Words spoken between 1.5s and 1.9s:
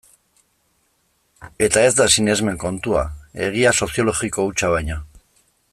Eta